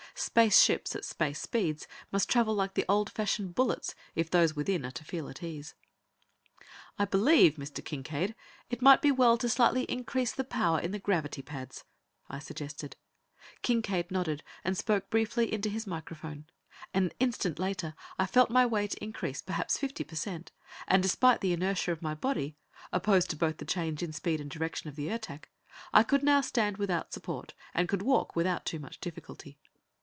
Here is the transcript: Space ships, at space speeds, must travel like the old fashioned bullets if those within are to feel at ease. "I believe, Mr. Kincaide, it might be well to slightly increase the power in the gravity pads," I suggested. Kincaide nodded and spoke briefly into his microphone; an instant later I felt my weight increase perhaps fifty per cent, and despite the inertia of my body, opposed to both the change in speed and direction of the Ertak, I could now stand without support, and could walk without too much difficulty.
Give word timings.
Space 0.13 0.61
ships, 0.61 0.93
at 0.95 1.05
space 1.05 1.39
speeds, 1.41 1.87
must 2.11 2.29
travel 2.29 2.53
like 2.53 2.73
the 2.73 2.85
old 2.89 3.09
fashioned 3.09 3.55
bullets 3.55 3.95
if 4.13 4.29
those 4.29 4.55
within 4.55 4.85
are 4.85 4.91
to 4.91 5.05
feel 5.05 5.29
at 5.29 5.41
ease. 5.41 5.73
"I 6.99 7.05
believe, 7.05 7.55
Mr. 7.55 7.83
Kincaide, 7.83 8.35
it 8.69 8.81
might 8.81 9.01
be 9.01 9.09
well 9.11 9.37
to 9.37 9.47
slightly 9.47 9.83
increase 9.85 10.33
the 10.33 10.43
power 10.43 10.79
in 10.79 10.91
the 10.91 10.99
gravity 10.99 11.41
pads," 11.41 11.85
I 12.29 12.39
suggested. 12.39 12.97
Kincaide 13.63 14.11
nodded 14.11 14.43
and 14.65 14.77
spoke 14.77 15.09
briefly 15.09 15.51
into 15.51 15.69
his 15.69 15.87
microphone; 15.87 16.45
an 16.93 17.11
instant 17.19 17.57
later 17.57 17.95
I 18.19 18.25
felt 18.25 18.51
my 18.51 18.65
weight 18.65 18.93
increase 18.95 19.41
perhaps 19.41 19.77
fifty 19.77 20.03
per 20.03 20.17
cent, 20.17 20.51
and 20.89 21.01
despite 21.01 21.39
the 21.39 21.53
inertia 21.53 21.93
of 21.93 22.01
my 22.03 22.13
body, 22.15 22.57
opposed 22.91 23.29
to 23.31 23.37
both 23.37 23.57
the 23.57 23.65
change 23.65 24.03
in 24.03 24.11
speed 24.11 24.41
and 24.41 24.51
direction 24.51 24.89
of 24.89 24.97
the 24.97 25.09
Ertak, 25.09 25.49
I 25.93 26.03
could 26.03 26.21
now 26.21 26.41
stand 26.41 26.77
without 26.77 27.13
support, 27.13 27.53
and 27.73 27.87
could 27.87 28.01
walk 28.01 28.35
without 28.35 28.65
too 28.65 28.77
much 28.77 28.99
difficulty. 28.99 29.57